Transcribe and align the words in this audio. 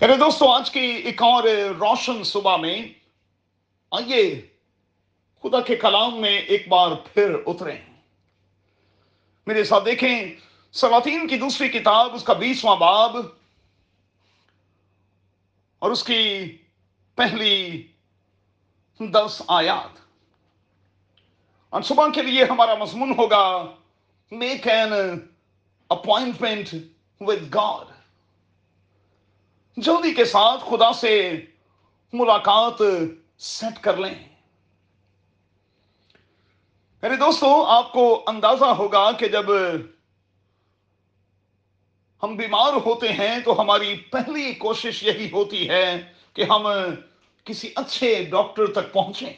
میرے 0.00 0.16
دوستوں 0.16 0.54
آج 0.54 0.70
کی 0.70 0.80
ایک 0.80 1.22
اور 1.22 1.42
روشن 1.80 2.24
صبح 2.24 2.56
میں 2.56 2.82
آئیے، 3.90 4.40
خدا 5.42 5.60
کے 5.60 5.76
کلام 5.76 6.20
میں 6.20 6.38
ایک 6.38 6.68
بار 6.68 6.90
پھر 7.14 7.36
اترے 7.46 7.78
میرے 9.46 9.64
ساتھ 9.64 9.84
دیکھیں 9.84 10.34
سواتین 10.72 11.28
کی 11.28 11.38
دوسری 11.38 11.68
کتاب، 11.68 12.14
اس 12.14 12.24
کا 12.24 12.32
بیسواں 12.32 12.76
باب 12.76 13.16
اور 15.78 15.90
اس 15.90 16.04
کی 16.04 16.56
پہلی 17.14 17.86
دس 19.00 19.42
آیات۔ 19.48 19.98
اور 21.70 21.82
صبح 21.82 22.08
کے 22.14 22.22
لیے 22.22 22.44
ہمارا 22.44 22.74
مضمون 22.74 23.14
ہوگا 23.18 23.74
make 24.30 24.68
an 24.68 24.92
appointment 25.88 26.74
with 27.20 27.54
God 27.54 27.99
جلدی 29.76 30.14
کے 30.14 30.24
ساتھ 30.24 30.64
خدا 30.70 30.92
سے 30.92 31.40
ملاقات 32.12 32.82
سیٹ 33.38 33.82
کر 33.82 33.96
لیں۔ 33.96 34.14
میرے 37.02 37.16
دوستوں 37.16 37.64
آپ 37.66 37.92
کو 37.92 38.24
اندازہ 38.26 38.64
ہوگا 38.64 39.12
کہ 39.12 39.28
جب 39.28 39.44
ہم 42.22 42.36
بیمار 42.36 42.72
ہوتے 42.72 43.08
ہیں 43.08 43.40
تو 43.40 43.60
ہماری 43.60 43.96
پہلی 43.96 44.54
کوشش 44.54 45.02
یہی 45.02 45.30
ہوتی 45.30 45.68
ہے 45.68 46.12
کہ 46.34 46.42
ہم 46.42 46.66
کسی 47.44 47.72
اچھے 47.74 48.24
ڈاکٹر 48.30 48.66
تک 48.66 48.92
پہنچیں۔ 48.92 49.32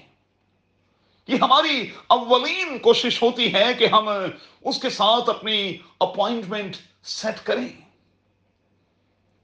یہ 1.27 1.37
ہماری 1.43 1.91
اولین 2.07 2.79
کوشش 2.79 3.23
ہوتی 3.23 3.55
ہے 3.55 3.75
کہ 3.79 3.87
ہم 3.87 4.09
اس 4.61 4.83
کے 4.83 4.91
ساتھ 4.91 5.31
اپنی 5.31 5.77
اپوائنٹمنٹ 6.01 6.77
سیٹ 7.03 7.47
کریں۔ 7.47 7.69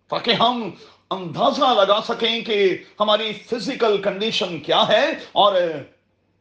تاکہ 0.08 0.30
ہم 0.30 0.70
اندازہ 1.10 1.64
لگا 1.64 2.00
سکیں 2.08 2.40
کہ 2.40 2.78
ہماری 3.00 3.32
فزیکل 3.32 4.02
کنڈیشن 4.02 4.60
کیا 4.60 4.88
ہے 4.88 5.06
اور 5.32 5.54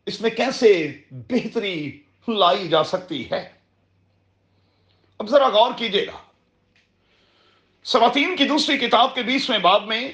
اس 0.05 0.21
میں 0.21 0.29
کیسے 0.29 0.97
بہتری 1.11 2.01
لائی 2.27 2.67
جا 2.67 2.83
سکتی 2.83 3.31
ہے۔ 3.31 3.49
اب 5.19 5.29
ذرا 5.29 5.47
غور 5.47 5.71
کیجیے 5.77 6.07
گا۔ 6.07 6.17
سواتین 7.83 8.35
کی 8.35 8.43
دوسری 8.43 8.77
کتاب 8.77 9.15
کے 9.15 9.21
بیسویں 9.21 9.59
باب 9.59 9.83
میں 9.83 10.11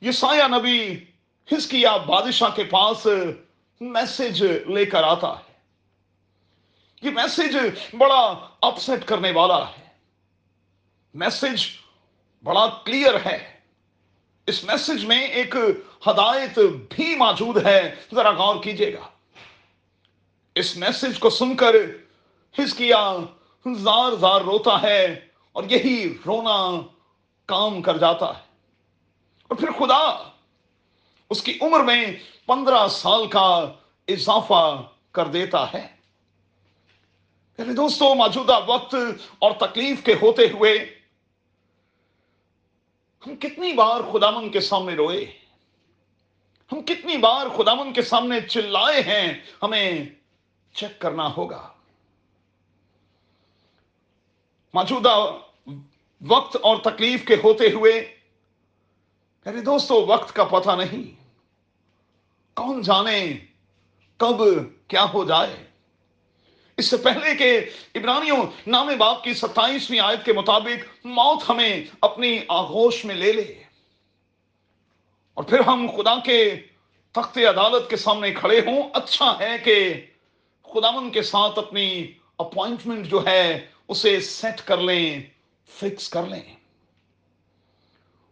یہ 0.00 0.10
سایہ 0.10 0.58
نبی 0.58 1.04
ہسکیا 1.52 1.96
بادشاہ 1.96 2.50
کے 2.56 2.64
پاس 2.64 3.06
میسج 3.80 4.42
لے 4.42 4.84
کر 4.84 5.02
آتا 5.02 5.28
ہے۔ 5.28 5.52
یہ 7.02 7.10
میسج 7.10 7.56
بڑا 7.98 8.48
اپسٹ 8.60 9.06
کرنے 9.06 9.30
والا 9.30 9.68
ہے۔ 9.68 9.83
میسج 11.14 11.66
بڑا 12.44 12.68
کلیئر 12.84 13.14
ہے۔ 13.26 13.54
اس 14.46 14.64
میسج 14.64 15.04
میں 15.04 15.26
ایک 15.26 15.54
ہدایت 16.06 16.58
بھی 16.90 17.16
موجود 17.16 17.66
ہے۔ 17.66 17.94
ذرا 18.14 18.30
غور 18.30 18.62
کیجیے 18.62 18.94
گا۔ 18.94 19.08
اس 20.54 20.76
میسج 20.76 21.18
کو 21.18 21.30
سن 21.30 21.56
کر 21.56 21.74
ہسکیا 22.58 23.16
زار 23.76 24.12
زار 24.12 24.40
روتا 24.40 24.82
ہے 24.82 25.20
اور 25.52 25.64
یہی 25.70 26.18
رونا 26.26 26.86
کام 27.46 27.82
کر 27.82 27.96
جاتا 27.96 28.26
ہے۔ 28.26 28.42
اور 29.48 29.56
پھر 29.56 29.70
خدا 29.70 30.30
اس 31.30 31.42
کی 31.42 31.58
عمر 31.62 31.80
میں 31.80 32.06
پندرہ 32.46 32.88
سال 32.88 33.26
کا 33.26 33.72
اضافہ 34.08 34.82
کر 35.12 35.26
دیتا 35.26 35.72
ہے۔ 35.72 35.88
یعنی 37.58 37.74
دوستوں 37.74 38.14
موجودہ 38.14 38.60
وقت 38.66 38.94
اور 39.38 39.50
تکلیف 39.52 40.04
کے 40.04 40.14
ہوتے 40.22 40.42
ہوئے 40.42 41.03
ہم 43.26 43.36
کتنی 43.36 43.72
بار 43.72 44.00
خدامن 44.12 44.50
کے 44.50 44.60
سامنے 44.60 44.94
روئے 44.94 45.38
ہم 46.72 46.82
کتنی 46.82 47.16
بار 47.16 47.46
خدامن 47.56 47.92
کے 47.92 48.02
سامنے 48.02 48.40
چلائے 48.40 49.00
ہیں؟ 49.00 49.34
ہمیں 49.62 50.04
چیک 50.74 51.00
کرنا 51.00 51.34
ہوگا۔ 51.36 51.72
موجودہ 54.74 55.38
وقت 56.26 56.56
اور 56.62 56.76
تکلیف 56.76 57.26
کے 57.26 57.36
ہوتے 57.44 57.70
ہوئے، 57.72 58.16
میرے 59.46 59.60
دوستو، 59.60 60.06
وقت 60.06 60.34
کا 60.34 60.44
پتہ 60.44 60.70
نہیں۔ 60.70 61.24
کون 62.54 62.82
جانے 62.82 63.38
کب 64.16 64.36
کیا 64.88 65.04
ہو 65.12 65.24
جائے؟ 65.24 65.64
اس 66.76 66.90
سے 66.90 66.96
پہلے 66.96 67.36
کہ 67.36 67.60
ابرانیوں 67.94 68.46
نام 68.66 68.90
باپ 68.98 69.24
کی 69.24 69.34
ستائیسویں 69.34 70.00
آیت 70.00 70.24
کے 70.24 70.32
مطابق 70.32 71.06
موت 71.06 71.42
ہمیں 71.48 71.84
اپنی 72.00 72.38
آغوش 72.48 73.04
میں 73.04 73.14
لے 73.14 73.32
لے۔ 73.32 73.62
اور 75.34 75.44
پھر 75.44 75.60
ہم 75.60 75.86
خدا 75.96 76.14
کے 76.24 76.54
تخت 77.12 77.38
عدالت 77.38 77.90
کے 77.90 77.96
سامنے 77.96 78.30
کھڑے 78.30 78.60
ہوں۔ 78.60 78.82
اچھا 78.92 79.36
ہے 79.40 79.58
کہ 79.64 79.94
خداون 80.62 81.10
کے 81.10 81.22
ساتھ 81.22 81.58
اپنی 81.58 82.12
اپوائنٹمنٹ 82.38 83.06
جو 83.06 83.26
ہے 83.26 83.66
اسے 83.88 84.20
سیٹ 84.20 84.60
کر 84.60 84.76
لیں، 84.76 85.22
فکس 85.68 86.08
کر 86.08 86.26
لیں۔ 86.26 86.56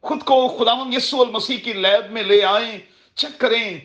خود 0.00 0.22
کو 0.22 0.48
خداون 0.48 0.92
یسو 0.92 1.22
المسیح 1.22 1.56
کی 1.56 1.72
لیب 1.72 2.12
میں 2.12 2.22
لے 2.22 2.44
آئیں، 2.44 2.78
چیک 3.14 3.41
کریں 3.41 3.80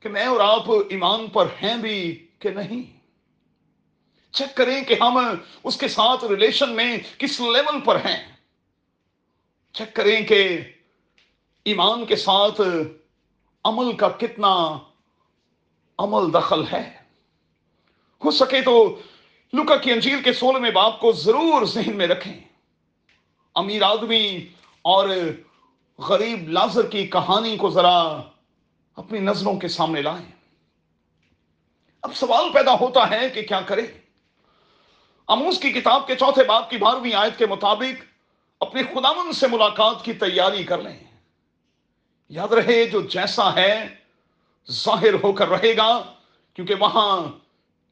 کہ 0.00 0.08
میں 0.08 0.26
اور 0.26 0.40
آپ 0.40 0.70
ایمان 0.70 1.26
پر 1.26 1.46
ہیں 1.62 1.76
بھی 1.76 2.26
کہ 2.38 2.50
نہیں۔ 2.50 2.99
چیک 4.32 4.56
کریں 4.56 4.84
کہ 4.84 4.96
ہم 5.00 5.18
اس 5.64 5.76
کے 5.76 5.88
ساتھ 5.88 6.24
ریلیشن 6.24 6.70
میں 6.70 6.98
کس 7.18 7.40
لیول 7.40 7.80
پر 7.80 7.96
ہیں۔ 7.96 8.32
چیک 9.72 9.96
کریں 9.96 10.26
کہ 10.26 10.60
ایمان 11.64 12.06
کے 12.06 12.16
ساتھ 12.16 12.60
عمل 13.64 13.96
کا 13.96 14.08
کتنا 14.08 14.78
عمل 15.98 16.34
دخل 16.34 16.64
ہے۔ 16.72 16.96
ہو 18.24 18.30
سکے 18.30 18.62
تو 18.62 19.00
لکا 19.52 19.76
کی 19.76 19.92
انجیل 19.92 20.22
کے 20.22 20.32
سولہ 20.32 20.58
میں 20.58 20.70
باپ 20.70 21.00
کو 21.00 21.12
ضرور 21.12 21.64
ذہن 21.64 21.96
میں 21.96 22.06
رکھیں۔ 22.06 22.40
امیر 23.54 23.82
آدمی 23.82 24.46
اور 24.82 25.08
غریب 25.98 26.48
لازر 26.48 26.86
کی 26.86 27.06
کہانی 27.06 27.56
کو 27.56 27.70
ذرا 27.70 28.20
اپنی 28.96 29.18
نظروں 29.18 29.56
کے 29.56 29.68
سامنے 29.68 30.02
لائیں۔ 30.02 30.30
اب 32.02 32.16
سوال 32.16 32.52
پیدا 32.52 32.74
ہوتا 32.74 33.10
ہے 33.10 33.28
کہ 33.28 33.42
کیا 33.42 33.60
کرے 33.60 33.86
اموس 35.30 35.58
کی 35.58 35.70
کتاب 35.72 36.06
کے 36.06 36.14
چوتھے 36.14 36.44
باپ 36.44 36.70
کی 36.70 36.76
بارہویں 36.76 37.14
آیت 37.14 37.38
کے 37.38 37.46
مطابق 37.46 38.04
اپنے 38.60 38.82
خداون 38.82 39.32
سے 39.32 39.46
ملاقات 39.46 40.04
کی 40.04 40.12
تیاری 40.12 40.64
کر 40.64 40.82
لیں۔ 40.82 40.98
یاد 42.28 42.52
رہے 42.52 42.84
جو 42.84 43.00
جیسا 43.00 43.54
ہے 43.54 43.88
ظاہر 44.70 45.14
ہو 45.22 45.32
کر 45.32 45.48
رہے 45.48 45.76
گا، 45.76 45.90
کیونکہ 46.54 46.74
وہاں 46.74 47.28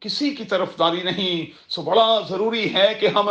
کسی 0.00 0.30
کی 0.34 0.44
طرف 0.44 0.78
داری 0.78 1.02
نہیں۔ 1.02 1.70
سو 1.70 1.82
بڑا 1.82 2.08
ضروری 2.28 2.74
ہے 2.74 2.94
کہ 2.94 3.06
ہم 3.06 3.28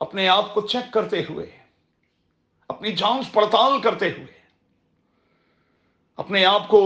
اپنے 0.00 0.28
آپ 0.28 0.54
کو 0.54 0.60
چیک 0.60 0.92
کرتے 0.92 1.22
ہوئے، 1.30 1.50
اپنی 2.68 2.92
جانچ 2.92 3.32
پڑتال 3.32 3.80
کرتے 3.80 4.10
ہوئے، 4.10 4.32
اپنے 6.16 6.44
آپ 6.44 6.68
کو 6.68 6.82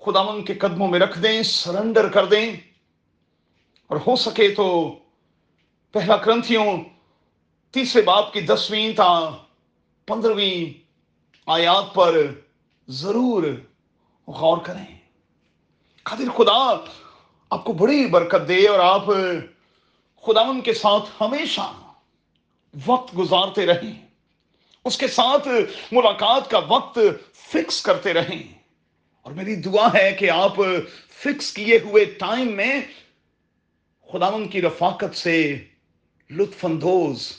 خداون 0.00 0.44
کے 0.44 0.54
قدموں 0.54 0.88
میں 0.88 1.00
رکھ 1.00 1.18
دیں، 1.18 1.42
سرنڈر 1.42 2.08
کر 2.08 2.26
دیں۔ 2.26 2.56
اور 3.88 3.96
ہو 4.06 4.16
سکے 4.16 4.54
تو 4.54 4.98
پہلا 5.92 6.16
کرنتھیوں 6.16 6.84
تیسرے 7.70 8.02
باپ 8.02 8.32
کی 8.32 8.40
دسویں 8.40 8.92
تا 8.92 9.30
پندرہویں 10.06 10.80
آیات 11.46 11.94
پر 11.94 12.26
ضرور 12.88 13.42
غور 14.26 14.58
کریں۔ 14.58 14.98
قادر 16.02 16.30
خدا، 16.36 16.84
آپ 17.50 17.64
کو 17.64 17.72
بڑی 17.72 18.06
برکت 18.06 18.48
دے 18.48 18.68
اور 18.68 18.78
آپ 18.78 19.04
خداون 20.26 20.60
کے 20.60 20.74
ساتھ 20.74 21.10
ہمیشہ 21.20 21.72
وقت 22.86 23.18
گزارتے 23.18 23.66
رہیں۔ 23.66 24.06
اس 24.84 24.98
کے 24.98 25.08
ساتھ 25.08 25.48
ملاقات 25.92 26.50
کا 26.50 26.58
وقت 26.58 26.98
فکس 27.34 27.82
کرتے 27.82 28.12
رہیں۔ 28.12 28.58
اور 29.22 29.32
میری 29.32 29.56
دعا 29.56 29.88
ہے 29.94 30.12
کہ 30.12 30.30
آپ 30.30 30.56
فکس 31.08 31.52
کیے 31.52 31.78
ہوئے 31.84 32.04
ٹائم 32.04 32.56
میں 32.56 32.80
خداون 34.12 34.48
کی 34.48 34.62
رفاقت 34.62 35.16
سے 35.16 35.64
لطف 36.30 36.64
اندوز 36.64 37.32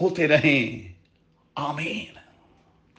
ہوتے 0.00 0.28
رہیں۔ 0.28 0.92
آمین۔ 1.54 2.19